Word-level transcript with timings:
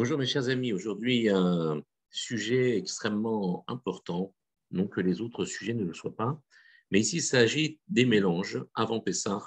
Bonjour 0.00 0.16
mes 0.16 0.26
chers 0.26 0.48
amis, 0.48 0.72
aujourd'hui 0.72 1.28
un 1.28 1.82
sujet 2.08 2.78
extrêmement 2.78 3.64
important, 3.66 4.32
non 4.70 4.86
que 4.86 5.00
les 5.00 5.20
autres 5.20 5.44
sujets 5.44 5.74
ne 5.74 5.82
le 5.82 5.92
soient 5.92 6.14
pas, 6.14 6.40
mais 6.92 7.00
ici 7.00 7.16
il 7.16 7.22
s'agit 7.22 7.80
des 7.88 8.04
mélanges 8.04 8.64
avant 8.76 9.00
Pessah 9.00 9.42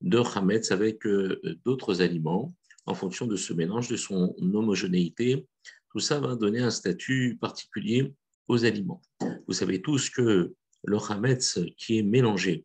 de 0.00 0.18
Hametz 0.18 0.70
avec 0.70 1.04
euh, 1.04 1.58
d'autres 1.64 2.00
aliments 2.00 2.54
en 2.86 2.94
fonction 2.94 3.26
de 3.26 3.34
ce 3.34 3.52
mélange, 3.54 3.88
de 3.88 3.96
son 3.96 4.36
homogénéité. 4.40 5.48
Tout 5.90 5.98
ça 5.98 6.20
va 6.20 6.36
donner 6.36 6.60
un 6.60 6.70
statut 6.70 7.36
particulier 7.40 8.14
aux 8.46 8.64
aliments. 8.64 9.02
Vous 9.48 9.54
savez 9.54 9.82
tous 9.82 10.10
que 10.10 10.54
le 10.84 10.98
Hametz 11.10 11.58
qui 11.76 11.98
est 11.98 12.04
mélangé 12.04 12.64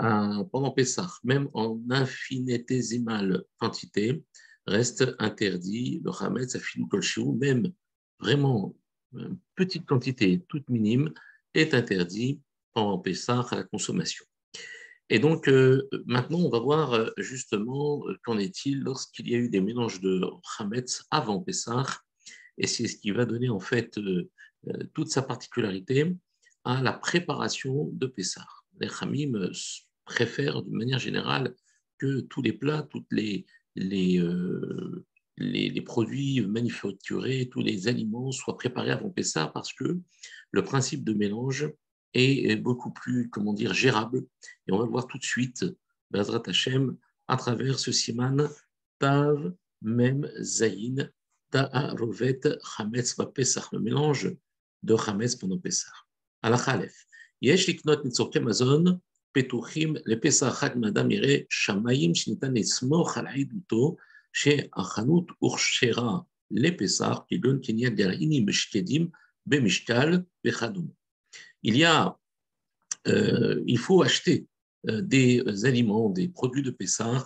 euh, 0.00 0.42
pendant 0.50 0.72
Pessah, 0.72 1.12
même 1.22 1.48
en 1.54 1.80
infinitésimale 1.88 3.44
quantité, 3.58 4.24
reste 4.66 5.14
interdit. 5.18 6.00
Le 6.04 6.10
Hametz, 6.10 6.56
à 6.56 6.58
Kolchou, 6.90 7.32
même 7.32 7.72
vraiment 8.18 8.74
une 9.12 9.38
petite 9.54 9.86
quantité, 9.86 10.44
toute 10.48 10.68
minime, 10.68 11.12
est 11.54 11.74
interdit 11.74 12.40
pendant 12.72 12.98
Pessah 12.98 13.46
à 13.50 13.56
la 13.56 13.64
consommation. 13.64 14.24
Et 15.10 15.18
donc, 15.18 15.48
euh, 15.48 15.88
maintenant, 16.06 16.40
on 16.40 16.48
va 16.48 16.58
voir 16.58 16.94
euh, 16.94 17.10
justement 17.18 18.08
euh, 18.08 18.16
qu'en 18.24 18.38
est-il 18.38 18.80
lorsqu'il 18.80 19.28
y 19.28 19.34
a 19.34 19.38
eu 19.38 19.48
des 19.48 19.60
mélanges 19.60 20.00
de 20.00 20.22
Hametz 20.58 21.04
avant 21.10 21.40
Pessah, 21.40 21.84
et 22.56 22.66
c'est 22.66 22.88
ce 22.88 22.96
qui 22.96 23.10
va 23.10 23.26
donner 23.26 23.48
en 23.48 23.60
fait 23.60 23.98
toute 24.94 25.10
sa 25.10 25.22
particularité 25.22 26.16
à 26.62 26.80
la 26.80 26.92
préparation 26.92 27.90
de 27.92 28.06
Pessah. 28.06 28.46
Les 28.80 28.88
Hamim 29.00 29.50
préfèrent 30.04 30.62
d'une 30.62 30.76
manière 30.76 31.00
générale 31.00 31.54
que 31.98 32.20
tous 32.20 32.42
les 32.42 32.52
plats, 32.52 32.86
toutes 32.90 33.10
les, 33.10 33.44
euh, 33.76 35.04
les, 35.36 35.80
produits 35.82 36.40
manufacturés, 36.46 37.48
tous 37.50 37.60
les 37.60 37.88
aliments 37.88 38.30
soient 38.32 38.56
préparés 38.56 38.90
avant 38.90 39.10
Pessah 39.10 39.48
parce 39.48 39.72
que 39.72 39.98
le 40.50 40.64
principe 40.64 41.04
de 41.04 41.12
mélange 41.12 41.72
est 42.14 42.56
beaucoup 42.56 42.92
plus, 42.92 43.28
comment 43.28 43.52
dire, 43.52 43.74
gérable. 43.74 44.24
Et 44.68 44.72
on 44.72 44.78
va 44.78 44.84
le 44.84 44.90
voir 44.90 45.08
tout 45.08 45.18
de 45.18 45.24
suite, 45.24 45.64
Bezrat 46.10 46.42
Hashem, 46.46 46.96
à 47.26 47.36
travers 47.36 47.78
ce 47.78 47.90
siman 47.90 48.48
Tav 49.00 49.52
Mem 49.82 50.30
Zayin 50.40 51.10
Ta'arovet 51.50 52.40
Chametz 52.76 53.16
va 53.16 53.26
Pessah, 53.26 53.68
le 53.72 53.80
mélange 53.80 54.32
de 54.82 54.96
Chametz 54.96 55.34
pendant 55.34 55.58
Pessah. 55.58 55.92
À 56.42 56.50
la 56.50 56.58
Khalef. 56.58 56.94
Yesh 57.40 57.66
liknot 57.66 58.04
nitzorke 58.04 58.36
mazon 58.36 59.00
פתוחים 59.33 59.93
לפסח 60.05 60.49
חג 60.49 60.69
מאדם 60.75 61.11
יראה 61.11 61.37
שמיים 61.49 62.15
שניתן 62.15 62.53
לסמוך 62.53 63.17
על 63.17 63.27
עדותו 63.27 63.95
שהחנות 64.33 65.25
הוכשרה 65.39 66.17
לפסח, 66.51 67.19
כגון 67.27 67.59
קניית 67.63 67.95
גרעינים 67.95 68.45
בשקדים 68.45 69.09
במשקל 69.45 70.17
וכדומה. 70.47 70.91
Il 71.61 71.75
y 71.75 71.83
a, 71.83 72.15
euh, 73.07 73.61
il 73.67 73.77
faut 73.77 74.01
acheter 74.01 74.47
euh, 74.87 75.01
des 75.01 75.43
aliments, 75.65 76.09
des 76.09 76.29
produits 76.29 76.63
de 76.63 76.71
Pessah 76.71 77.25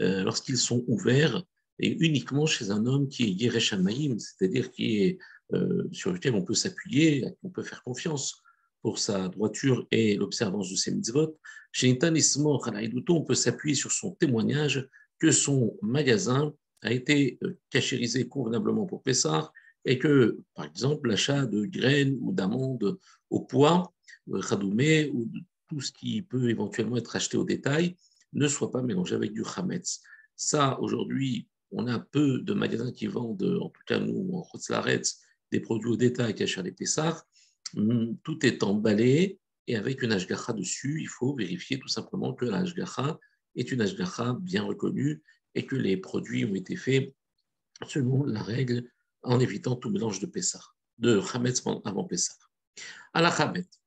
euh, 0.00 0.24
lorsqu'ils 0.24 0.58
sont 0.58 0.82
ouverts 0.88 1.42
et 1.78 1.90
uniquement 2.04 2.46
chez 2.46 2.70
un 2.70 2.84
homme 2.84 3.08
qui 3.08 3.24
est 3.24 3.30
Yereshamayim, 3.30 4.18
c'est-à-dire 4.18 4.70
qui 4.72 5.02
est 5.04 5.18
euh, 5.52 5.88
sur 5.92 6.12
lequel 6.12 6.34
on 6.34 6.42
peut 6.42 6.54
s'appuyer, 6.54 7.26
on 7.44 7.50
peut 7.50 7.62
faire 7.62 7.82
confiance 7.82 8.42
pour 8.85 8.99
sa 8.99 9.29
droiture 9.29 9.87
et 9.89 10.15
l'observance 10.15 10.69
de 10.69 10.75
ses 10.75 10.93
mitzvot. 10.93 11.39
Chez 11.71 11.97
on 11.99 13.21
peut 13.23 13.33
s'appuyer 13.33 13.73
sur 13.73 13.91
son 13.91 14.11
témoignage 14.11 14.87
que 15.17 15.31
son 15.31 15.75
magasin 15.81 16.53
a 16.83 16.91
été 16.91 17.39
euh, 17.41 17.57
cachérisé 17.71 18.27
convenablement 18.27 18.85
pour 18.85 19.01
Pessah 19.01 19.51
et 19.85 19.97
que, 19.97 20.37
par 20.53 20.65
exemple, 20.65 21.09
l'achat 21.09 21.47
de 21.47 21.65
graines 21.65 22.15
ou 22.21 22.31
d'amandes 22.31 22.99
au 23.31 23.39
poids, 23.39 23.91
radoumé, 24.31 25.09
ou 25.11 25.27
tout 25.67 25.81
ce 25.81 25.91
qui 25.91 26.21
peut 26.21 26.51
éventuellement 26.51 26.97
être 26.97 27.15
acheté 27.15 27.37
au 27.37 27.43
détail, 27.43 27.95
ne 28.33 28.47
soit 28.47 28.69
pas 28.69 28.83
mélangé 28.83 29.15
avec 29.15 29.33
du 29.33 29.43
chametz. 29.43 30.03
Ça, 30.35 30.79
aujourd'hui, 30.79 31.47
on 31.71 31.87
a 31.87 31.97
peu 31.97 32.39
de 32.39 32.53
magasins 32.53 32.91
qui 32.91 33.07
vendent, 33.07 33.57
en 33.63 33.69
tout 33.69 33.81
cas 33.87 33.97
nous, 33.97 34.29
en 34.35 34.43
Rotzlaretz, 34.43 35.23
des 35.51 35.59
produits 35.59 35.89
au 35.89 35.97
détail 35.97 36.35
cachés 36.35 36.59
à 36.59 36.63
les 36.63 36.71
Pessah. 36.71 37.25
Tout 37.73 38.45
est 38.45 38.63
emballé 38.63 39.39
et 39.67 39.75
avec 39.75 40.01
une 40.01 40.11
ashgacha 40.11 40.53
dessus, 40.53 41.01
il 41.01 41.07
faut 41.07 41.35
vérifier 41.35 41.79
tout 41.79 41.87
simplement 41.87 42.33
que 42.33 42.45
la 42.45 42.63
est 43.55 43.71
une 43.71 43.81
ashgacha 43.81 44.37
bien 44.39 44.63
reconnue 44.63 45.23
et 45.55 45.65
que 45.65 45.75
les 45.75 45.97
produits 45.97 46.45
ont 46.45 46.55
été 46.55 46.75
faits 46.75 47.13
selon 47.87 48.23
la 48.23 48.41
règle 48.41 48.89
en 49.23 49.39
évitant 49.39 49.75
tout 49.75 49.89
mélange 49.89 50.19
de 50.19 50.27
Pessah, 50.27 50.63
de 50.99 51.19
Hametz 51.33 51.63
avant 51.83 52.03
Pessah. 52.03 52.35
À 53.13 53.21
la 53.21 53.29
Hametz, 53.29 53.81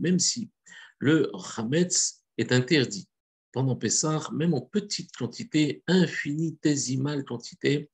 même 0.00 0.18
si 0.18 0.50
le 0.98 1.30
Hametz 1.56 2.24
est 2.36 2.52
interdit 2.52 3.08
pendant 3.52 3.76
Pessah, 3.76 4.28
même 4.32 4.54
en 4.54 4.60
petite 4.60 5.16
quantité, 5.16 5.82
infinitésimale 5.86 7.24
quantité, 7.24 7.90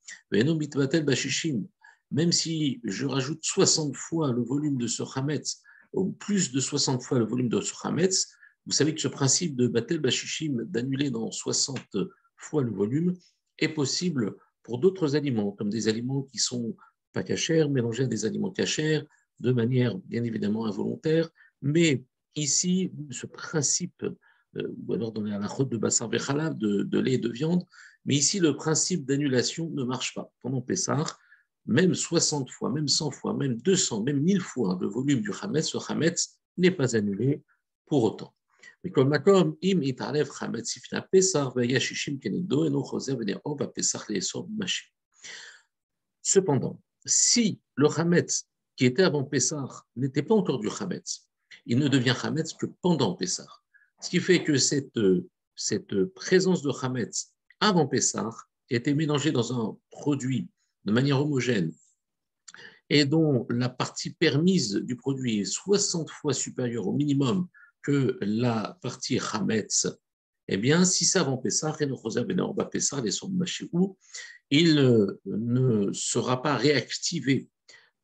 même 2.15 2.31
si 2.31 2.79
je 2.85 3.05
rajoute 3.05 3.39
60 3.41 3.93
fois 3.97 4.31
le 4.31 4.41
volume 4.41 4.77
de 4.77 4.87
ce 4.87 5.03
Hametz, 5.03 5.61
ou 5.91 6.13
plus 6.13 6.53
de 6.53 6.61
60 6.61 7.03
fois 7.03 7.19
le 7.19 7.25
volume 7.25 7.49
de 7.49 7.59
ce 7.59 7.73
Hametz, 7.83 8.31
vous 8.65 8.71
savez 8.71 8.95
que 8.95 9.01
ce 9.01 9.09
principe 9.09 9.57
de 9.57 9.67
Batel 9.67 9.99
Bashishim, 9.99 10.63
d'annuler 10.63 11.11
dans 11.11 11.29
60 11.29 11.77
fois 12.37 12.63
le 12.63 12.71
volume, 12.71 13.13
est 13.59 13.67
possible 13.67 14.33
pour 14.63 14.79
d'autres 14.79 15.17
aliments, 15.17 15.51
comme 15.51 15.69
des 15.69 15.89
aliments 15.89 16.23
qui 16.23 16.37
sont 16.37 16.77
pas 17.11 17.21
cachers, 17.21 17.67
mélangés 17.67 18.05
à 18.05 18.07
des 18.07 18.23
aliments 18.23 18.51
cachers, 18.51 19.01
de 19.41 19.51
manière 19.51 19.97
bien 19.97 20.23
évidemment 20.23 20.65
involontaire. 20.65 21.29
Mais 21.61 22.05
ici, 22.35 22.93
ce 23.11 23.25
principe, 23.25 24.05
euh, 24.55 24.73
ou 24.87 24.93
alors 24.93 25.11
dans 25.11 25.21
la 25.21 25.47
route 25.47 25.69
de 25.69 25.77
bassin 25.77 26.07
Bechalav, 26.07 26.57
de, 26.57 26.83
de 26.83 26.99
lait 26.99 27.15
et 27.15 27.17
de 27.17 27.29
viande, 27.29 27.65
mais 28.05 28.15
ici, 28.15 28.39
le 28.39 28.55
principe 28.55 29.05
d'annulation 29.05 29.69
ne 29.71 29.83
marche 29.83 30.13
pas. 30.13 30.31
Pendant 30.41 30.61
Pessah, 30.61 31.05
même 31.65 31.93
60 31.93 32.49
fois, 32.51 32.69
même 32.69 32.87
100 32.87 33.11
fois, 33.11 33.33
même 33.33 33.57
200, 33.57 34.03
même 34.03 34.21
1000 34.21 34.41
fois 34.41 34.77
le 34.79 34.87
volume 34.87 35.21
du 35.21 35.31
Hametz, 35.41 35.69
ce 35.69 35.77
Hametz 35.91 36.39
n'est 36.57 36.71
pas 36.71 36.95
annulé 36.95 37.43
pour 37.85 38.03
autant. 38.03 38.33
Mais 38.83 38.91
comme 38.91 39.17
comme 39.23 39.57
im 39.63 39.81
Hametz 40.39 40.79
Pesach 43.73 44.09
leesor 44.09 44.47
machim. 44.49 44.85
Cependant, 46.21 46.81
si 47.05 47.59
le 47.75 47.87
Hametz 47.87 48.47
qui 48.75 48.85
était 48.85 49.03
avant 49.03 49.23
Pessah 49.23 49.67
n'était 49.95 50.23
pas 50.23 50.35
encore 50.35 50.59
du 50.59 50.69
Hametz, 50.79 51.29
il 51.65 51.79
ne 51.79 51.87
devient 51.87 52.15
Hametz 52.21 52.53
que 52.53 52.65
pendant 52.81 53.15
Pessah. 53.15 53.47
Ce 54.01 54.09
qui 54.09 54.19
fait 54.19 54.43
que 54.43 54.57
cette, 54.57 54.99
cette 55.55 56.05
présence 56.13 56.61
de 56.61 56.71
Hametz 56.81 57.33
avant 57.59 57.87
Pessah 57.87 58.29
était 58.69 58.93
mélangée 58.93 59.31
dans 59.31 59.53
un 59.53 59.77
produit 59.89 60.49
de 60.85 60.91
manière 60.91 61.21
homogène 61.21 61.73
et 62.89 63.05
dont 63.05 63.45
la 63.49 63.69
partie 63.69 64.11
permise 64.11 64.75
du 64.75 64.95
produit 64.95 65.39
est 65.39 65.45
60 65.45 66.09
fois 66.09 66.33
supérieure 66.33 66.87
au 66.87 66.93
minimum 66.93 67.47
que 67.81 68.17
la 68.21 68.77
partie 68.81 69.19
Hametz, 69.31 69.87
eh 70.47 70.57
bien, 70.57 70.85
si 70.85 71.05
ça 71.05 71.21
avant 71.21 71.37
Pessah, 71.37 71.75
il 74.51 75.17
ne 75.25 75.93
sera 75.93 76.41
pas 76.41 76.55
réactivé 76.55 77.49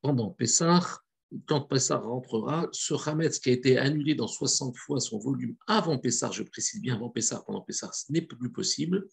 pendant 0.01 0.31
Pessah. 0.31 1.01
Quand 1.45 1.61
Pessah 1.61 1.97
rentrera, 1.97 2.67
ce 2.71 2.93
Hametz 3.09 3.39
qui 3.39 3.49
a 3.49 3.53
été 3.53 3.77
annulé 3.77 4.15
dans 4.15 4.27
60 4.27 4.75
fois 4.75 4.99
son 4.99 5.19
volume 5.19 5.55
avant 5.67 5.99
Pessah, 5.99 6.31
je 6.31 6.43
précise 6.43 6.81
bien 6.81 6.95
avant 6.95 7.09
Pessah, 7.09 7.43
pendant 7.45 7.61
Pessah, 7.61 7.91
ce 7.93 8.11
n'est 8.11 8.21
plus 8.21 8.51
possible. 8.51 9.07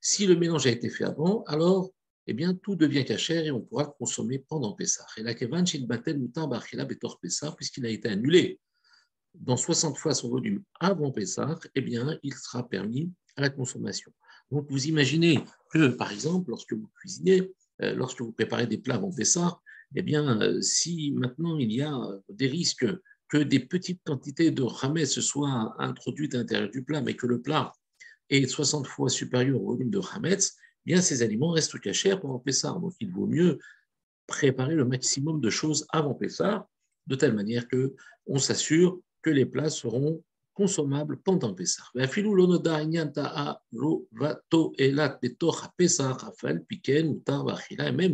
Si 0.00 0.26
le 0.26 0.36
mélange 0.36 0.66
a 0.66 0.70
été 0.70 0.88
fait 0.88 1.04
avant, 1.04 1.42
alors 1.46 1.92
eh 2.30 2.32
bien, 2.32 2.54
tout 2.54 2.76
devient 2.76 3.04
cachère 3.04 3.44
et 3.44 3.50
on 3.50 3.60
pourra 3.60 3.86
consommer 3.98 4.38
pendant 4.38 4.72
Pessah. 4.72 5.04
Et 5.16 5.24
la 5.24 5.34
Kevan, 5.34 5.64
Pessah, 7.20 7.52
puisqu'il 7.56 7.84
a 7.84 7.88
été 7.88 8.08
annulé 8.08 8.60
dans 9.34 9.56
60 9.56 9.98
fois 9.98 10.14
son 10.14 10.28
volume 10.28 10.62
avant 10.78 11.10
Pessah, 11.10 11.58
eh 11.74 11.80
bien, 11.80 12.16
il 12.22 12.32
sera 12.34 12.68
permis 12.68 13.10
à 13.34 13.40
la 13.40 13.50
consommation. 13.50 14.12
Donc, 14.52 14.70
vous 14.70 14.86
imaginez 14.86 15.42
que, 15.72 15.88
par 15.88 16.12
exemple, 16.12 16.50
lorsque 16.50 16.72
vous 16.72 16.88
cuisinez, 17.00 17.52
euh, 17.82 17.94
lorsque 17.94 18.20
vous 18.20 18.30
préparez 18.30 18.68
des 18.68 18.78
plats 18.78 18.94
avant 18.94 19.12
Pessah, 19.12 19.60
eh 19.96 20.02
bien, 20.02 20.40
euh, 20.40 20.60
si 20.60 21.10
maintenant 21.16 21.58
il 21.58 21.72
y 21.72 21.82
a 21.82 22.00
des 22.28 22.46
risques 22.46 22.86
que 23.28 23.38
des 23.38 23.58
petites 23.58 24.02
quantités 24.04 24.52
de 24.52 24.62
ramès 24.62 25.12
se 25.12 25.20
soient 25.20 25.74
introduites 25.78 26.36
à 26.36 26.38
l'intérieur 26.38 26.70
du 26.70 26.84
plat, 26.84 27.00
mais 27.00 27.16
que 27.16 27.26
le 27.26 27.42
plat 27.42 27.72
est 28.28 28.46
60 28.46 28.86
fois 28.86 29.08
supérieur 29.08 29.60
au 29.60 29.72
volume 29.72 29.90
de 29.90 30.00
hametz, 30.12 30.56
bien 30.84 31.00
ces 31.00 31.22
aliments 31.22 31.50
restent 31.50 31.78
cachés 31.80 32.16
pendant 32.16 32.38
Pessah. 32.38 32.72
Donc 32.80 32.94
il 33.00 33.10
vaut 33.10 33.26
mieux 33.26 33.58
préparer 34.26 34.74
le 34.74 34.84
maximum 34.84 35.40
de 35.40 35.50
choses 35.50 35.86
avant 35.90 36.14
Pessah, 36.14 36.68
de 37.06 37.14
telle 37.16 37.34
manière 37.34 37.66
que 37.68 37.94
on 38.26 38.38
s'assure 38.38 39.00
que 39.22 39.30
les 39.30 39.46
plats 39.46 39.70
seront 39.70 40.22
consommable 40.54 41.18
pendant 41.18 41.54
Pessah. 41.54 41.82
Même 41.94 42.08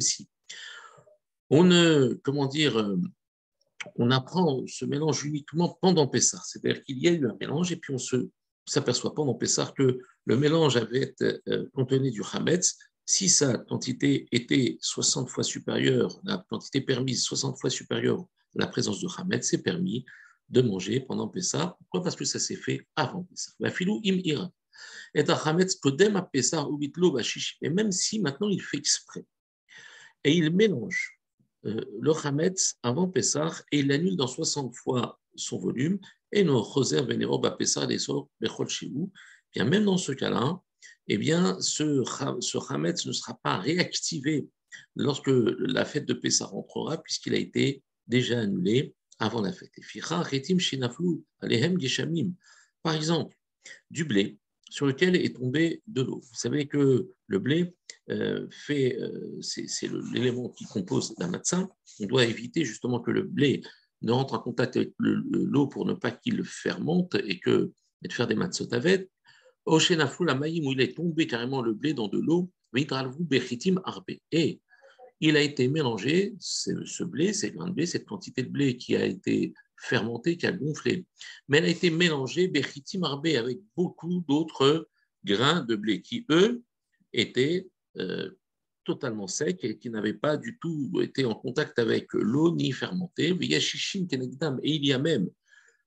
si 0.01 0.29
on 1.51 1.65
ne, 1.65 2.15
comment 2.23 2.47
dire, 2.47 2.79
euh, 2.79 2.97
on 3.97 4.11
apprend 4.11 4.65
ce 4.67 4.85
mélange 4.85 5.25
uniquement 5.25 5.79
pendant 5.81 6.09
Pessah, 6.09 6.41
c'est-à-dire 6.45 6.83
qu'il 6.83 6.99
y 6.99 7.09
a 7.09 7.13
eu 7.13 7.29
un 7.29 7.37
mélange 7.41 7.73
et 7.73 7.77
puis 7.77 7.95
on 7.95 7.99
se 7.99 8.29
s'aperçoit 8.67 9.15
pendant 9.15 9.35
Pessah 9.35 9.73
que 9.77 9.99
le 10.25 10.37
mélange 10.37 10.77
avait 10.77 11.15
euh, 11.23 11.69
contenu 11.75 12.11
du 12.11 12.23
Hametz. 12.33 12.77
Si 13.05 13.29
sa 13.29 13.59
quantité 13.59 14.27
était 14.33 14.79
60 14.81 15.29
fois 15.31 15.45
supérieure, 15.45 16.21
la 16.25 16.45
quantité 16.49 16.81
permise 16.81 17.23
60 17.23 17.59
fois 17.61 17.71
supérieure 17.71 18.21
à 18.21 18.61
la 18.61 18.67
présence 18.67 19.01
de 19.01 19.09
Hametz, 19.17 19.49
c'est 19.49 19.63
permis 19.63 20.05
de 20.49 20.63
manger 20.63 21.01
pendant 21.01 21.29
Pessah. 21.29 21.77
Pourquoi? 21.79 22.03
Parce 22.03 22.17
que 22.17 22.25
ça 22.25 22.39
s'est 22.39 22.57
fait 22.57 22.87
avant 22.97 23.25
Pessah. 23.25 23.53
Et 27.63 27.71
même 27.71 27.93
si 27.93 28.21
maintenant 28.21 28.49
il 28.49 28.63
fait 28.63 28.77
exprès 28.77 29.25
et 30.25 30.37
il 30.37 30.55
mélange 30.55 31.21
euh, 31.65 31.85
le 32.01 32.13
Hametz 32.27 32.75
avant 32.83 33.09
Pessah 33.09 33.53
et 33.73 33.81
il 33.81 33.93
annule 33.93 34.17
dans 34.17 34.27
60 34.27 34.75
fois 34.75 35.21
son 35.35 35.59
volume 35.59 35.99
et 36.33 36.45
nos 36.45 36.63
Choser 36.65 37.03
Vénéro 37.03 37.41
Pessah 37.41 37.87
les 37.87 37.99
Bien, 39.55 39.65
même 39.65 39.85
dans 39.85 39.97
ce 39.97 40.13
cas-là, 40.13 40.61
eh 41.09 41.19
bien, 41.19 41.61
ce, 41.61 42.03
ce 42.41 42.73
Hametz 42.73 43.07
ne 43.07 43.13
sera 43.13 43.39
pas 43.43 43.59
réactivé 43.59 44.49
lorsque 44.97 45.31
la 45.31 45.85
fête 45.85 46.07
de 46.07 46.15
Pessah 46.15 46.47
rentrera, 46.47 47.03
puisqu'il 47.03 47.35
a 47.35 47.39
été 47.39 47.83
déjà 48.07 48.41
annulé 48.41 48.95
avant 49.19 49.41
la 49.41 49.53
fête. 49.53 49.71
Par 52.83 52.95
exemple, 52.95 53.37
du 53.91 54.05
blé 54.05 54.39
sur 54.69 54.87
lequel 54.87 55.17
est 55.17 55.37
tombé 55.37 55.83
de 55.87 56.03
l'eau. 56.03 56.21
Vous 56.21 56.35
savez 56.35 56.67
que 56.67 57.09
le 57.27 57.39
blé 57.39 57.75
euh, 58.11 58.47
fait, 58.51 58.99
euh, 59.01 59.41
c'est 59.41 59.91
l'élément 60.13 60.49
qui 60.51 60.65
compose 60.65 61.15
la 61.19 61.29
matzah. 61.29 61.69
On 62.01 62.07
doit 62.07 62.25
éviter 62.25 62.65
justement 62.65 63.01
que 63.01 63.11
le 63.11 63.23
blé 63.23 63.63
ne 64.07 64.13
rentre 64.13 64.35
en 64.35 64.39
contact 64.39 64.77
avec 64.77 64.93
l'eau 64.99 65.67
pour 65.67 65.85
ne 65.85 65.93
pas 65.93 66.11
qu'il 66.11 66.43
fermente 66.45 67.15
et, 67.15 67.39
que, 67.39 67.73
de 68.03 68.13
faire 68.13 68.27
des 68.27 68.35
matzot 68.35 68.73
avec. 68.73 69.11
Oshenafou, 69.67 70.25
la 70.25 70.35
maïm, 70.35 70.67
où 70.67 70.73
il 70.73 70.81
est 70.81 70.97
tombé 70.97 71.27
carrément 71.27 71.61
le 71.61 71.75
blé 71.75 71.93
dans 71.93 72.09
de 72.09 72.19
l'eau, 72.19 72.51
et 74.33 74.61
il 75.21 75.37
a 75.37 75.41
été 75.41 75.69
mélangé, 75.69 76.35
ce 76.39 77.05
blé, 77.05 77.33
ces 77.33 77.51
grains 77.51 77.69
de 77.69 77.73
blé, 77.73 77.87
cette 77.87 78.05
quantité 78.05 78.43
de 78.43 78.49
blé 78.49 78.77
qui 78.77 78.97
a 78.97 79.05
été 79.05 79.55
fermenté, 79.79 80.37
qui 80.37 80.47
a 80.47 80.53
gonflé, 80.53 81.07
mais 81.49 81.59
elle 81.59 81.65
a 81.65 81.69
été 81.69 81.91
mélangée 81.91 82.49
bechitim 82.49 83.03
arbe 83.03 83.27
avec 83.27 83.61
beaucoup 83.77 84.25
d'autres 84.29 84.89
grains 85.25 85.63
de 85.63 85.77
blé 85.77 86.03
qui, 86.03 86.27
eux, 86.31 86.63
étaient 87.13 87.69
euh, 87.99 88.31
totalement 88.87 89.27
secs 89.27 89.63
et 89.65 89.77
qui 89.77 89.91
n'avaient 89.91 90.15
pas 90.15 90.37
du 90.37 90.59
tout 90.59 91.01
été 91.03 91.25
en 91.27 91.35
contact 91.35 91.79
avec 91.79 92.07
l'eau 92.15 92.55
ni 92.55 92.73
fermentés. 92.73 93.37
Et 93.39 94.75
il 94.75 94.87
y 94.87 94.93
a 94.93 94.99
même 94.99 95.29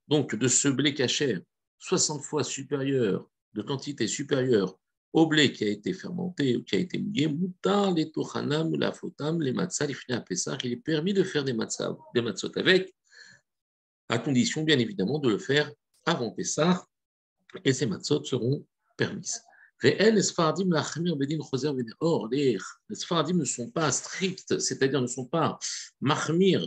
donc 0.06 0.34
de 0.36 0.48
ce 0.48 0.68
blé 0.68 0.94
cachère 0.94 1.40
60 1.78 2.22
fois 2.22 2.44
supérieur, 2.44 3.28
de 3.54 3.62
quantité 3.62 4.06
supérieure 4.06 4.78
au 5.12 5.26
blé 5.26 5.52
qui 5.52 5.64
a 5.64 5.68
été 5.68 5.92
fermenté 5.92 6.56
ou 6.56 6.62
qui 6.62 6.76
a 6.76 6.78
été 6.78 6.98
mouillé, 6.98 7.28
il 10.64 10.72
est 10.72 10.76
permis 10.76 11.12
de 11.12 11.24
faire 11.24 11.42
des 11.42 11.52
matzah, 11.52 11.96
matzot 12.14 12.52
avec, 12.56 12.94
à 14.08 14.18
condition 14.18 14.62
bien 14.62 14.78
évidemment 14.78 15.18
de 15.18 15.30
le 15.30 15.38
faire 15.38 15.72
avant 16.04 16.30
Pessah, 16.30 16.84
et 17.64 17.72
ces 17.72 17.86
matzot 17.86 18.24
seront 18.24 18.64
permises. 18.96 19.42
Les 19.82 20.22
Sfaradim 20.22 20.68
ne 23.36 23.44
sont 23.44 23.70
pas 23.70 23.90
stricts, 23.92 24.58
c'est-à-dire 24.58 25.00
ne 25.00 25.06
sont 25.06 25.26
pas 25.26 25.58
mahmir, 26.00 26.66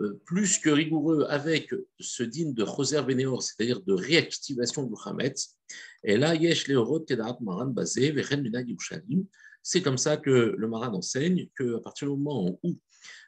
euh, 0.00 0.20
plus 0.24 0.58
que 0.58 0.70
rigoureux 0.70 1.24
avec 1.28 1.72
ce 2.00 2.24
din 2.24 2.50
de 2.50 2.64
Choser 2.64 3.02
Beneor, 3.02 3.42
c'est-à-dire 3.42 3.80
de 3.82 3.92
réactivation 3.92 4.84
du 4.84 4.94
Hametz. 5.04 5.56
Et 6.02 6.16
là, 6.16 6.34
Yesh 6.34 6.68
Maran 6.68 7.66
Bazé. 7.66 8.14
C'est 9.62 9.82
comme 9.82 9.98
ça 9.98 10.16
que 10.16 10.54
le 10.58 10.68
Maran 10.68 10.94
enseigne 10.94 11.48
qu'à 11.56 11.78
partir 11.82 12.08
du 12.08 12.16
moment 12.16 12.58
où 12.62 12.76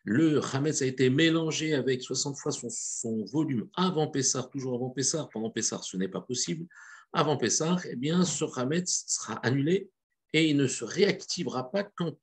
le 0.04 0.40
Hametz 0.52 0.82
a 0.82 0.86
été 0.86 1.08
mélangé 1.08 1.74
avec 1.74 2.02
60 2.02 2.36
fois 2.36 2.50
son, 2.52 3.24
volume 3.26 3.68
avant 3.74 4.08
Pessar, 4.08 4.50
toujours 4.50 4.74
avant 4.74 4.90
Pessar, 4.90 5.28
pendant 5.28 5.50
Pessar, 5.50 5.84
ce 5.84 5.96
n'est 5.96 6.08
pas 6.08 6.20
possible. 6.20 6.66
Avant 7.12 7.36
Pessar, 7.36 7.84
eh 7.86 7.96
bien, 7.96 8.24
ce 8.24 8.44
Hametz 8.58 9.04
sera 9.06 9.34
annulé 9.46 9.90
et 10.32 10.50
il 10.50 10.56
ne 10.56 10.66
se 10.66 10.84
réactivera 10.84 11.70
pas 11.70 11.84
quand 11.84 12.18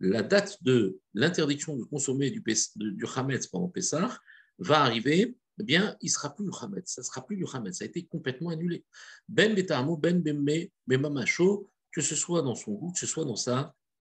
la 0.00 0.22
date 0.22 0.62
de 0.62 0.98
l'interdiction 1.14 1.76
de 1.76 1.84
consommer 1.84 2.30
du, 2.30 2.42
du 2.76 3.06
Hametz 3.14 3.46
pendant 3.46 3.68
Pessah 3.68 4.18
va 4.58 4.80
arriver, 4.82 5.36
eh 5.60 5.62
bien, 5.62 5.96
il 6.00 6.06
ne 6.06 6.10
sera 6.10 6.34
plus 6.34 6.44
le 6.44 6.52
Hametz. 6.60 6.92
Ça 6.92 7.02
ne 7.02 7.04
sera 7.04 7.24
plus 7.24 7.36
du 7.36 7.44
Hametz. 7.52 7.78
Ça 7.78 7.84
a 7.84 7.86
été 7.86 8.04
complètement 8.06 8.50
annulé. 8.50 8.84
Ben 9.28 9.54
betamo, 9.54 9.96
ben 9.96 10.20
bemme, 10.20 10.68
bemamacho, 10.86 11.70
que 11.92 12.00
ce 12.00 12.16
soit 12.16 12.42
dans 12.42 12.54
son 12.54 12.72
goût, 12.72 12.92
que 12.92 12.98
ce 12.98 13.06
soit 13.06 13.24
dans 13.24 13.36
sa 13.36 13.74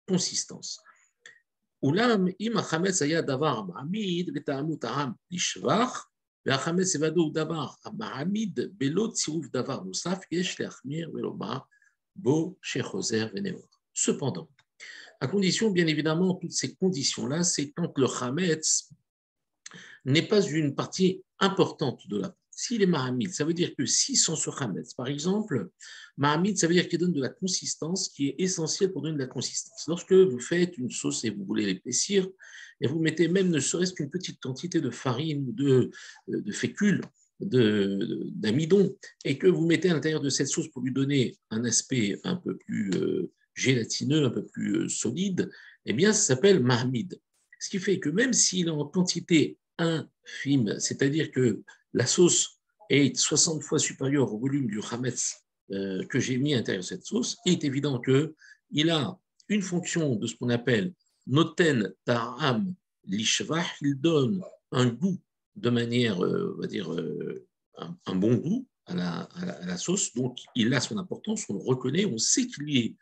consistance. 0.06 0.80
Ulam, 1.82 2.30
im 2.40 2.62
Hametz 2.70 3.02
aya 3.02 3.22
davar 3.22 3.66
ma'amid, 3.66 4.32
betamo 4.32 4.76
ta'am 4.76 5.16
lishvach, 5.30 6.04
Cependant, 13.94 14.48
à 15.20 15.28
condition, 15.28 15.70
bien 15.70 15.86
évidemment, 15.86 16.34
toutes 16.34 16.52
ces 16.52 16.74
conditions-là, 16.74 17.44
c'est 17.44 17.70
quand 17.70 17.96
le 17.96 18.06
Hametz 18.20 18.90
n'est 20.04 20.26
pas 20.26 20.42
une 20.42 20.74
partie 20.74 21.22
importante 21.38 22.06
de 22.08 22.18
la 22.18 22.34
s'il 22.54 22.82
est 22.82 22.86
mahamid, 22.86 23.32
ça 23.32 23.44
veut 23.44 23.54
dire 23.54 23.74
que 23.76 23.86
si 23.86 24.14
sans 24.14 24.36
ce 24.36 24.50
Hametz, 24.50 24.92
par 24.94 25.08
exemple, 25.08 25.70
mahamid, 26.18 26.58
ça 26.58 26.66
veut 26.66 26.74
dire 26.74 26.86
qu'il 26.86 26.98
donne 26.98 27.12
de 27.12 27.20
la 27.20 27.30
consistance 27.30 28.10
qui 28.10 28.28
est 28.28 28.34
essentielle 28.38 28.92
pour 28.92 29.02
donner 29.02 29.14
de 29.14 29.20
la 29.20 29.26
consistance. 29.26 29.84
Lorsque 29.88 30.12
vous 30.12 30.38
faites 30.38 30.76
une 30.76 30.90
sauce 30.90 31.24
et 31.24 31.30
vous 31.30 31.44
voulez 31.44 31.64
l'épaissir, 31.64 32.28
et 32.80 32.86
vous 32.86 33.00
mettez 33.00 33.28
même 33.28 33.48
ne 33.48 33.58
serait-ce 33.58 33.94
qu'une 33.94 34.10
petite 34.10 34.40
quantité 34.40 34.80
de 34.80 34.90
farine 34.90 35.48
ou 35.48 35.52
de, 35.52 35.90
de 36.28 36.52
fécule, 36.52 37.00
d'amidon, 37.40 38.96
et 39.24 39.38
que 39.38 39.46
vous 39.46 39.66
mettez 39.66 39.90
à 39.90 39.94
l'intérieur 39.94 40.20
de 40.20 40.28
cette 40.28 40.48
sauce 40.48 40.68
pour 40.68 40.82
lui 40.82 40.92
donner 40.92 41.36
un 41.50 41.64
aspect 41.64 42.20
un 42.24 42.36
peu 42.36 42.56
plus 42.56 42.90
euh, 42.94 43.32
gélatineux, 43.54 44.24
un 44.24 44.30
peu 44.30 44.44
plus 44.44 44.76
euh, 44.76 44.88
solide, 44.88 45.50
eh 45.86 45.92
bien, 45.92 46.12
ça 46.12 46.34
s'appelle 46.34 46.60
mahmid. 46.60 47.18
Ce 47.60 47.68
qui 47.68 47.78
fait 47.78 47.98
que 47.98 48.10
même 48.10 48.32
s'il 48.32 48.66
est 48.66 48.70
en 48.70 48.84
quantité 48.84 49.58
infime, 49.78 50.78
c'est-à-dire 50.78 51.30
que 51.30 51.62
la 51.92 52.06
sauce 52.06 52.60
est 52.90 53.16
60 53.16 53.62
fois 53.62 53.78
supérieure 53.78 54.32
au 54.32 54.38
volume 54.38 54.66
du 54.66 54.80
hametz 54.90 55.44
euh, 55.70 56.04
que 56.06 56.20
j'ai 56.20 56.36
mis 56.36 56.54
à 56.54 56.58
l'intérieur 56.58 56.82
de 56.82 56.86
cette 56.86 57.04
sauce, 57.04 57.38
il 57.46 57.52
est 57.52 57.64
évident 57.64 58.00
qu'il 58.00 58.90
a 58.90 59.18
une 59.48 59.62
fonction 59.62 60.16
de 60.16 60.26
ce 60.26 60.34
qu'on 60.36 60.50
appelle 60.50 60.92
noten 61.26 61.92
ta'am 62.04 62.74
lishvah, 63.04 63.64
il 63.80 63.94
donne 63.94 64.42
un 64.70 64.86
goût 64.86 65.18
de 65.56 65.70
manière, 65.70 66.22
euh, 66.24 66.54
on 66.56 66.60
va 66.60 66.66
dire, 66.66 66.90
un, 68.06 68.14
bon 68.14 68.34
goût 68.36 68.66
à 68.86 68.94
la, 68.94 69.76
sauce, 69.76 70.12
donc 70.14 70.38
il 70.54 70.72
a 70.74 70.80
son 70.80 70.98
importance, 70.98 71.48
on 71.48 71.54
le 71.54 71.60
reconnaît, 71.60 72.04
on 72.04 72.18
sait 72.18 72.46
qu'il 72.46 72.76
est 72.76 72.96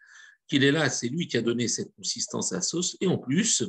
qu'il 0.51 0.65
est 0.65 0.73
là, 0.73 0.91
c'est 0.91 1.09
lui 1.09 1.29
qui 1.29 1.37
a 1.37 1.43
donné 1.43 1.69
cette 1.69 1.95
consistance 1.95 2.53
à 2.53 2.57
la 2.57 2.63
sauce, 2.63 2.97
et 3.01 3.07
en 3.07 3.17
plus, 3.17 3.63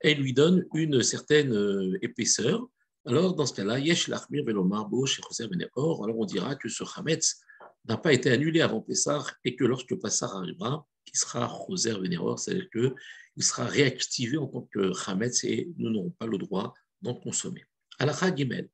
elle 0.00 0.18
lui 0.18 0.32
donne 0.32 0.66
une 0.74 1.02
certaine 1.02 1.52
euh, 1.52 1.96
épaisseur. 2.02 2.68
Alors, 3.07 3.35
dans 3.35 3.45
ce 3.45 3.53
cas-là, 3.53 3.79
Yesh 3.79 4.07
Lachmir 4.07 4.43
Velomar 4.45 4.87
Bosh 4.87 5.19
Or, 5.75 6.03
alors 6.03 6.19
on 6.19 6.25
dira 6.25 6.55
que 6.55 6.69
ce 6.69 6.83
Hametz 6.95 7.41
n'a 7.85 7.97
pas 7.97 8.13
été 8.13 8.31
annulé 8.31 8.61
avant 8.61 8.81
Pessar 8.81 9.33
et 9.43 9.55
que 9.55 9.65
lorsque 9.65 9.95
Pessar 9.99 10.35
arrivera, 10.35 10.87
il 11.07 11.17
sera 11.17 11.47
Choser 11.47 11.99
Vénéror, 11.99 12.39
c'est-à-dire 12.39 12.69
qu'il 12.69 13.43
sera 13.43 13.65
réactivé 13.65 14.37
en 14.37 14.47
tant 14.47 14.67
que 14.73 14.91
Hametz 15.05 15.43
et 15.43 15.69
nous 15.77 15.89
n'aurons 15.89 16.11
pas 16.11 16.27
le 16.27 16.37
droit 16.37 16.73
d'en 17.01 17.15
consommer. 17.15 17.63
Alakha 17.99 18.35
Gimel. 18.35 18.69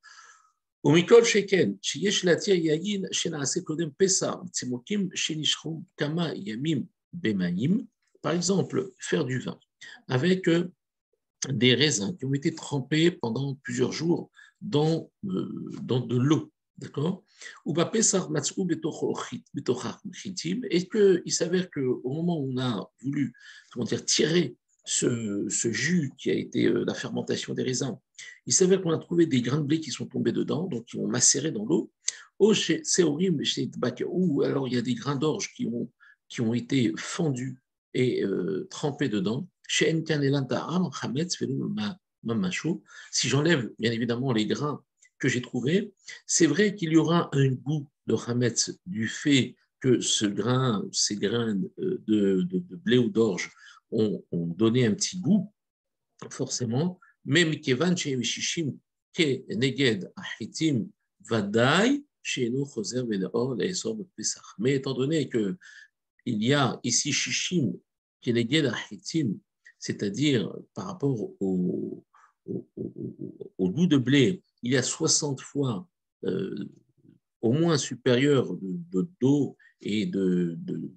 ומכל 0.84 1.26
שכן, 1.26 1.72
שיש 1.82 2.26
להתיר 2.26 2.56
יין 2.56 3.06
שנעשה 3.12 3.62
קודם 3.62 3.90
פסח, 3.98 4.36
צימוקים 4.52 5.10
שנשחו 5.16 5.82
כמה 5.98 6.30
ימים 6.36 6.86
par 8.22 8.34
exemple, 8.34 8.92
faire 9.00 9.26
du 9.26 9.40
vin 9.40 9.60
avec 10.08 10.48
euh, 10.48 10.72
des 11.51 11.75
raisins 11.75 12.17
qui 12.17 12.25
ont 12.25 12.35
été 12.35 12.55
trempés 12.55 13.11
pendant 13.11 13.57
plusieurs 13.63 13.93
jours 13.93 14.31
dans, 14.61 15.11
euh, 15.27 15.71
dans 15.83 16.01
de 16.01 16.17
l'eau. 16.17 16.51
D'accord? 16.79 17.23
Et 17.67 17.73
qu'il 20.89 21.33
s'avère 21.33 21.71
qu'au 21.71 22.01
moment 22.05 22.41
où 22.41 22.53
on 22.53 22.59
a 22.59 22.91
voulu 23.03 23.33
comment 23.73 23.85
dire, 23.85 24.05
tirer 24.05 24.57
ce, 24.85 25.47
ce, 25.49 25.73
jus 25.73 26.13
qui 26.19 26.31
a 26.31 26.35
été 26.35 26.67
euh, 26.67 26.85
la 26.85 26.95
fermentation 26.95 27.55
des 27.55 27.63
raisins, 27.63 27.97
il 28.47 28.53
s'avère 28.53 28.83
qu'on 28.83 28.91
a 28.91 28.99
trouvé 28.99 29.27
des 29.27 29.41
grains 29.41 29.61
de 29.61 29.67
blé 29.67 29.79
qui 29.81 29.93
sont 29.93 30.07
tombés 30.07 30.33
dedans, 30.33 30.67
donc 30.67 30.87
qui 30.87 30.99
ont 30.99 31.07
macéré 31.07 31.53
dans 31.53 31.65
l'eau. 31.65 31.93
Ou 32.41 32.53
alors 34.43 34.69
il 34.69 34.75
y 34.75 34.77
a 34.77 34.83
des 34.83 34.95
grains 34.95 35.17
d'orge 35.17 35.53
qui 35.55 35.67
ont, 35.67 35.91
qui 36.29 36.41
ont 36.41 36.55
été 36.55 36.93
fendus 36.97 37.59
et 37.95 38.25
euh, 38.25 38.67
trempés 38.71 39.09
dedans. 39.09 39.49
Si 39.67 39.87
j'enlève 43.29 43.71
bien 43.79 43.93
évidemment 43.93 44.33
les 44.33 44.47
grains 44.47 44.83
que 45.19 45.29
j'ai 45.29 45.43
trouvés, 45.43 45.93
c'est 46.27 46.47
vrai 46.47 46.75
qu'il 46.75 46.93
y 46.93 46.97
aura 46.97 47.31
un 47.33 47.49
goût 47.49 47.89
de 48.07 48.15
Hametz 48.27 48.79
du 48.87 49.09
fait 49.09 49.57
que 49.81 50.01
ce 50.01 50.27
grain, 50.27 50.85
ces 50.93 51.17
grains 51.17 51.55
de, 51.55 52.03
de, 52.07 52.77
blé 52.77 52.99
ou 52.99 53.09
d'orge 53.09 53.51
ont, 53.91 54.25
ont, 54.33 54.47
donné 54.47 54.87
un 54.87 54.95
petit 54.95 55.19
goût, 55.19 55.53
forcément, 56.31 56.99
mais 57.25 57.45
Mikevan 57.45 57.97
Shishim 57.97 58.79
Ke 59.13 59.45
Neged 59.55 60.11
Ahitim 60.17 60.89
Vadai 61.21 62.03
mais 64.59 64.75
étant 64.75 64.95
donné 64.95 65.29
qu'il 65.29 65.57
y 66.25 66.55
a 66.55 66.81
ici 66.83 67.13
Shishim, 67.13 67.73
est 68.23 68.67
Ahitim, 68.67 69.35
c'est-à-dire 69.85 70.51
par 70.73 70.87
rapport 70.87 71.31
au, 71.41 72.03
goût 73.61 73.87
de 73.87 73.99
blé, 73.99 74.43
il 74.63 74.73
y 74.73 74.79
a 74.79 74.83
60 74.83 75.43
fois 75.43 75.87
euh, 76.25 76.71
au 77.43 77.53
moins 77.53 77.77
supérieur 77.77 78.57
de 78.63 79.07
d'eau 79.21 79.59
et 79.83 80.07
d'une 80.07 80.91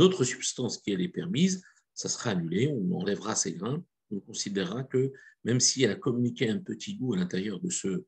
autre 0.00 0.22
substance 0.22 0.78
qui 0.78 0.92
est 0.92 1.08
permise, 1.08 1.64
ça 1.94 2.08
sera 2.08 2.30
annulé, 2.30 2.68
on 2.68 2.92
enlèvera 2.92 3.34
ces 3.34 3.54
grains, 3.54 3.84
on 4.12 4.20
considérera 4.20 4.84
que 4.84 5.12
même 5.42 5.58
si 5.58 5.82
elle 5.82 5.90
a 5.90 5.96
communiqué 5.96 6.48
un 6.48 6.58
petit 6.58 6.94
goût 6.94 7.14
à 7.14 7.16
l'intérieur 7.16 7.58
de 7.58 7.70
ce, 7.70 8.04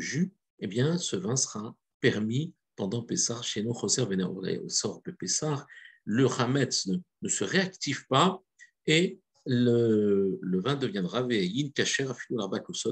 jus, 0.00 0.32
eh 0.58 0.66
bien, 0.66 0.98
ce 0.98 1.14
vin 1.14 1.36
sera 1.36 1.76
permis 2.00 2.52
pendant 2.74 3.02
Pessah 3.04 3.42
chez 3.42 3.62
nous, 3.62 3.74
Choser 3.74 4.02
au 4.02 4.68
sort 4.68 5.02
de 5.06 5.12
Pessah. 5.12 5.66
Le 6.04 6.26
Hametz 6.26 6.88
ne, 6.88 7.28
se 7.28 7.44
réactive 7.44 8.06
pas 8.08 8.42
et 8.88 9.20
le, 9.46 10.38
le 10.42 10.60
vin 10.60 10.74
deviendra 10.74 11.22
Ve'yin 11.22 11.70
Kacher, 11.70 12.08
Afilou 12.10 12.40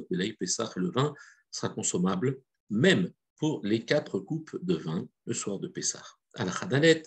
Belay 0.09 0.35
Pessah, 0.35 0.71
et 0.77 0.81
le 0.81 0.91
vin 0.91 1.13
sera 1.51 1.71
consommable 1.71 2.39
même 2.71 3.11
pour 3.37 3.61
les 3.65 3.85
quatre 3.85 4.21
coupes 4.21 4.57
de 4.63 4.75
vin 4.75 5.09
le 5.25 5.35
soir 5.35 5.59
de 5.59 5.69
Pessah. 5.69 6.05
al 6.35 6.51
Khadalet, 6.51 7.03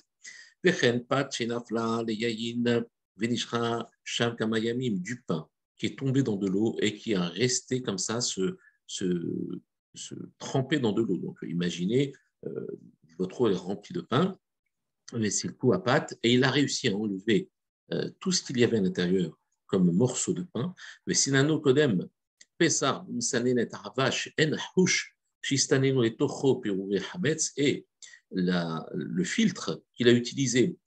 Vechen 0.64 1.06
Pat, 1.06 1.32
Shenafla, 1.32 2.04
Leyayin, 2.06 2.84
Venishra, 3.16 3.90
Sham 4.04 4.36
Kamayamim, 4.36 4.98
du 5.00 5.22
pain 5.22 5.48
qui 5.78 5.86
est 5.86 5.98
tombé 5.98 6.24
dans 6.24 6.36
de 6.36 6.48
l'eau 6.48 6.76
et 6.82 6.96
qui 6.96 7.16
a 7.16 7.30
resté 7.30 7.82
comme 7.82 7.98
ça, 7.98 8.20
ce, 8.20 8.58
se 8.86 10.16
tremper 10.38 10.80
dans 10.80 10.92
de 10.92 11.02
l'eau. 11.02 11.18
Donc 11.18 11.38
imaginez, 11.44 12.14
euh, 12.46 12.68
votre 13.18 13.42
eau 13.42 13.50
est 13.50 13.56
remplie 13.56 13.94
de 13.94 14.02
pain, 14.02 14.38
laissez 15.14 15.48
le 15.48 15.54
coup 15.54 15.72
à 15.74 15.82
pâte, 15.82 16.20
et 16.22 16.34
il 16.34 16.44
a 16.44 16.52
réussi 16.52 16.90
à 16.90 16.96
enlever 16.96 17.50
euh, 17.92 18.10
tout 18.20 18.32
ce 18.32 18.44
qu'il 18.44 18.60
y 18.60 18.64
avait 18.64 18.78
à 18.78 18.82
l'intérieur 18.82 19.38
comme 19.68 19.92
morceau 19.92 20.34
de 20.34 20.44
pain. 20.44 20.74
Mais 21.06 21.14
sinano 21.14 21.60
kodem, 21.60 22.08
pesar, 22.58 23.06
en 23.08 23.20
hush, 24.78 25.16
et 27.58 27.86
la, 28.32 28.86
le 28.94 29.24
filtre 29.24 29.82
qu'il 29.96 30.08
a 30.08 30.12
utilisé 30.12 30.78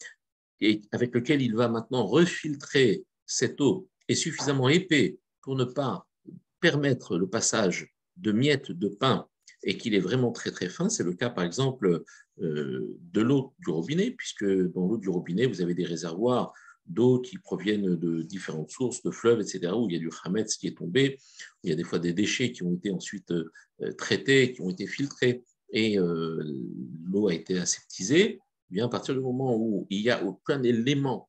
et 0.60 0.80
avec 0.92 1.14
lequel 1.14 1.42
il 1.42 1.56
va 1.56 1.68
maintenant 1.68 2.06
refiltrer 2.06 3.04
cette 3.26 3.60
eau 3.60 3.88
est 4.08 4.14
suffisamment 4.14 4.68
épais 4.68 5.18
pour 5.40 5.56
ne 5.56 5.64
pas 5.64 6.06
permettre 6.60 7.18
le 7.18 7.28
passage 7.28 7.92
de 8.16 8.30
miettes 8.30 8.70
de 8.70 8.88
pain 8.88 9.26
et 9.64 9.76
qu'il 9.76 9.94
est 9.94 10.00
vraiment 10.00 10.32
très 10.32 10.50
très 10.50 10.68
fin, 10.68 10.88
c'est 10.88 11.04
le 11.04 11.14
cas 11.14 11.30
par 11.30 11.44
exemple 11.44 12.04
euh, 12.40 12.96
de 13.00 13.20
l'eau 13.20 13.54
du 13.58 13.70
robinet, 13.70 14.10
puisque 14.10 14.44
dans 14.44 14.86
l'eau 14.86 14.96
du 14.96 15.08
robinet, 15.08 15.46
vous 15.46 15.60
avez 15.60 15.74
des 15.74 15.84
réservoirs 15.84 16.52
d'eau 16.86 17.20
qui 17.20 17.38
proviennent 17.38 17.96
de 17.96 18.22
différentes 18.22 18.70
sources, 18.70 19.02
de 19.02 19.10
fleuves, 19.10 19.40
etc., 19.40 19.72
où 19.74 19.88
il 19.88 19.94
y 19.94 19.96
a 19.96 20.00
du 20.00 20.10
hametz 20.24 20.56
qui 20.56 20.66
est 20.66 20.76
tombé, 20.76 21.18
il 21.62 21.70
y 21.70 21.72
a 21.72 21.76
des 21.76 21.84
fois 21.84 21.98
des 21.98 22.12
déchets 22.12 22.52
qui 22.52 22.62
ont 22.62 22.74
été 22.74 22.90
ensuite 22.90 23.30
euh, 23.30 23.92
traités, 23.96 24.52
qui 24.52 24.60
ont 24.60 24.70
été 24.70 24.86
filtrés, 24.86 25.44
et 25.70 25.98
euh, 25.98 26.42
l'eau 27.04 27.28
a 27.28 27.34
été 27.34 27.58
aseptisée. 27.58 28.40
Eh 28.70 28.74
bien, 28.74 28.86
à 28.86 28.88
partir 28.88 29.14
du 29.14 29.20
moment 29.20 29.56
où 29.56 29.86
il 29.90 30.02
n'y 30.02 30.10
a 30.10 30.24
aucun 30.24 30.62
élément 30.62 31.28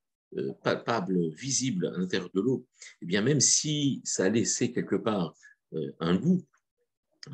palpable, 0.64 1.30
visible 1.36 1.86
à 1.94 2.00
l'intérieur 2.00 2.32
de 2.34 2.42
l'eau, 2.42 2.66
eh 3.04 3.06
bien, 3.06 3.22
même 3.22 3.40
si 3.40 4.02
ça 4.04 4.26
a 4.26 4.30
laissé 4.30 4.72
quelque 4.72 4.96
part 4.96 5.36
un 6.00 6.16
goût, 6.16 6.44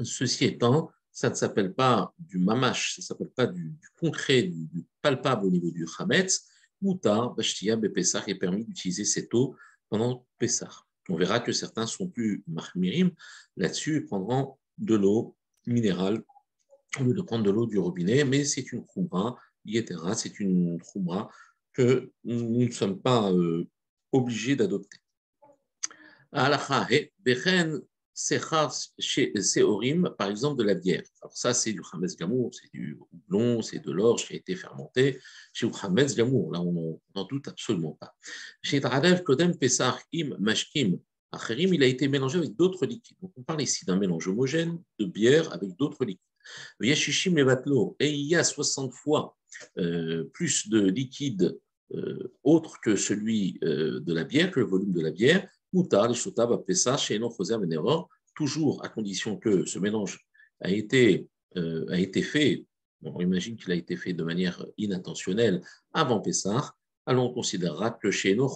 Ceci 0.03 0.45
étant, 0.45 0.91
ça 1.11 1.29
ne 1.29 1.35
s'appelle 1.35 1.73
pas 1.73 2.13
du 2.17 2.37
mamash, 2.37 2.95
ça 2.95 3.01
ne 3.01 3.05
s'appelle 3.05 3.29
pas 3.29 3.47
du, 3.47 3.77
concret, 3.99 4.43
du, 4.43 4.85
palpable 5.01 5.47
au 5.47 5.49
niveau 5.49 5.71
du 5.71 5.85
chametz. 5.87 6.47
Mouta, 6.81 7.33
Bashtia, 7.35 7.75
Bepessar 7.75 8.27
est 8.27 8.35
permis 8.35 8.65
d'utiliser 8.65 9.05
cette 9.05 9.33
eau 9.33 9.55
pendant 9.89 10.25
Pessah. 10.37 10.71
On 11.09 11.15
verra 11.15 11.39
que 11.39 11.51
certains 11.51 11.87
sont 11.87 12.07
plus 12.07 12.43
mahmirim 12.47 13.11
là-dessus 13.57 13.97
et 13.97 14.01
prendront 14.01 14.57
de 14.77 14.95
l'eau 14.95 15.35
minérale 15.65 16.23
au 16.99 17.03
lieu 17.03 17.13
de 17.13 17.21
prendre 17.21 17.43
de 17.43 17.51
l'eau 17.51 17.65
du 17.65 17.77
robinet, 17.77 18.23
mais 18.23 18.43
c'est 18.45 18.71
une 18.71 18.85
khumra, 18.85 19.37
etc. 19.65 19.99
C'est 20.15 20.39
une 20.39 20.81
khumra 20.81 21.29
que 21.73 22.11
nous 22.23 22.65
ne 22.65 22.71
sommes 22.71 22.99
pas 22.99 23.31
euh, 23.31 23.67
obligés 24.11 24.55
d'adopter. 24.55 24.97
C'est 28.21 29.63
Orim, 29.63 30.13
par 30.17 30.29
exemple, 30.29 30.59
de 30.59 30.63
la 30.65 30.75
bière. 30.75 31.03
Alors 31.21 31.37
ça, 31.37 31.53
c'est 31.53 31.71
du 31.71 31.81
Hametz 31.93 32.17
Gamour, 32.17 32.51
c'est 32.53 32.69
du 32.73 32.99
houblon, 33.13 33.61
c'est 33.61 33.79
de 33.79 33.91
l'orge 33.91 34.27
qui 34.27 34.33
a 34.33 34.35
été 34.35 34.57
fermenté. 34.57 35.21
Chez 35.53 35.69
Hametz 35.81 36.15
Gamour, 36.15 36.51
là, 36.51 36.59
on 36.59 36.99
n'en 37.15 37.23
doute 37.23 37.47
absolument 37.47 37.93
pas. 37.93 38.13
Chez 38.61 38.81
Taradev 38.81 39.23
Kodem 39.23 39.57
Pesach 39.57 40.03
Im 40.13 40.35
Mashkim 40.37 40.99
Acherim, 41.31 41.73
il 41.73 41.81
a 41.81 41.85
été 41.85 42.09
mélangé 42.09 42.39
avec 42.39 42.57
d'autres 42.57 42.85
liquides. 42.85 43.15
Donc 43.21 43.31
on 43.37 43.43
parle 43.43 43.61
ici 43.61 43.85
d'un 43.85 43.95
mélange 43.95 44.27
homogène 44.27 44.81
de 44.99 45.05
bière 45.05 45.53
avec 45.53 45.77
d'autres 45.77 46.03
liquides. 46.03 46.19
Yashishim 46.81 47.37
et 47.99 48.09
il 48.09 48.25
y 48.25 48.35
a 48.35 48.43
60 48.43 48.93
fois 48.93 49.37
euh, 49.77 50.25
plus 50.33 50.67
de 50.67 50.81
liquide 50.81 51.57
euh, 51.93 52.33
autre 52.43 52.81
que 52.81 52.97
celui 52.97 53.59
euh, 53.63 54.01
de 54.01 54.13
la 54.13 54.25
bière, 54.25 54.51
que 54.51 54.59
le 54.59 54.65
volume 54.65 54.91
de 54.91 55.01
la 55.01 55.11
bière, 55.11 55.47
toujours 58.35 58.83
à 58.85 58.89
condition 58.89 59.37
que 59.37 59.65
ce 59.65 59.79
mélange 59.79 60.25
a 60.61 60.69
été, 60.71 61.27
euh, 61.57 61.89
été 61.93 62.21
fait, 62.21 62.65
on 63.03 63.19
imagine 63.19 63.57
qu'il 63.57 63.71
a 63.71 63.75
été 63.75 63.95
fait 63.95 64.13
de 64.13 64.23
manière 64.23 64.65
inintentionnelle 64.77 65.61
avant 65.93 66.19
Pessah, 66.19 66.73
alors 67.05 67.31
on 67.31 67.33
considérera 67.33 67.91
que 67.91 68.11
chez 68.11 68.35
nos 68.35 68.49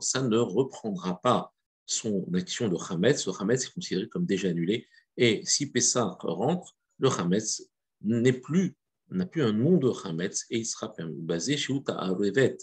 ça 0.00 0.22
ne 0.22 0.38
reprendra 0.38 1.20
pas 1.20 1.52
son 1.86 2.26
action 2.34 2.68
de 2.68 2.76
Hametz. 2.76 3.26
Le 3.26 3.32
Hametz 3.40 3.64
est 3.64 3.72
considéré 3.72 4.08
comme 4.08 4.26
déjà 4.26 4.48
annulé. 4.48 4.86
Et 5.16 5.40
si 5.44 5.70
Pessah 5.70 6.16
rentre, 6.20 6.76
le 6.98 7.08
Hametz 7.08 7.62
n'est 8.02 8.32
plus 8.32 8.76
n'a 9.10 9.26
plus 9.26 9.42
un 9.42 9.52
nom 9.52 9.76
de 9.76 9.90
Hametz 10.04 10.46
et 10.50 10.58
il 10.58 10.66
sera 10.66 10.94
basé 10.98 11.56
chez 11.56 11.72
Arevet, 11.88 12.58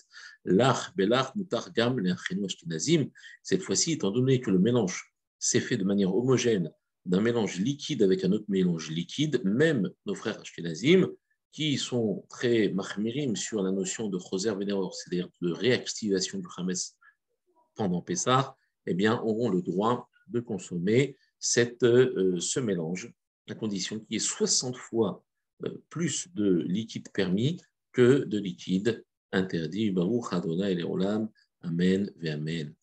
l'ach, 0.46 0.94
belach, 0.96 1.34
mutar, 1.36 1.72
gam, 1.74 1.98
ashkenazim. 2.46 3.10
Cette 3.42 3.62
fois-ci, 3.62 3.94
étant 3.94 4.12
donné 4.12 4.42
que 4.42 4.52
le 4.52 4.60
mélange 4.60 5.14
s'est 5.40 5.60
fait 5.60 5.78
de 5.78 5.84
manière 5.84 6.16
homogène 6.16 6.72
d'un 7.06 7.22
mélange 7.22 7.60
liquide 7.60 8.04
avec 8.04 8.24
un 8.24 8.32
autre 8.32 8.46
mélange 8.48 8.90
liquide, 8.90 9.42
même 9.44 9.90
nos 10.06 10.16
frères 10.16 10.40
ashkenazim, 10.40 11.10
qui 11.52 11.78
sont 11.78 12.26
très 12.30 12.70
mahmirim 12.70 13.36
sur 13.36 13.62
la 13.62 13.72
notion 13.72 14.10
de 14.10 14.18
choser 14.18 14.54
vénéror, 14.56 14.96
c'est-à-dire 14.96 15.30
de 15.42 15.52
réactivation 15.52 16.40
du 16.40 16.48
Hametz 16.58 16.96
pendant 17.76 18.02
Pessah, 18.02 18.56
eh 18.86 18.94
bien, 18.94 19.20
auront 19.22 19.50
le 19.50 19.62
droit 19.62 20.10
de 20.28 20.40
consommer 20.40 21.16
euh, 21.84 22.40
ce 22.40 22.60
mélange, 22.60 23.14
à 23.50 23.56
condition 23.56 24.00
qu'il 24.00 24.14
y 24.14 24.16
ait 24.16 24.20
60 24.20 24.78
fois 24.78 25.24
plus 25.90 26.28
de 26.34 26.64
liquide 26.68 27.10
permis 27.14 27.62
que 27.92 28.24
de 28.26 28.40
liquide 28.40 29.04
interdit. 29.32 29.94
Amen. 31.62 32.76